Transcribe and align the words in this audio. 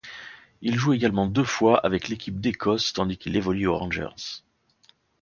Il 0.63 0.77
joue 0.79 0.93
également 0.93 1.27
deux 1.27 1.43
fois 1.43 1.77
avec 1.85 2.07
l'équipe 2.07 2.41
d'Écosse 2.41 2.91
tandis 2.93 3.17
qu'il 3.17 3.35
évolue 3.35 3.67
aux 3.67 3.77
Rangers. 3.77 4.41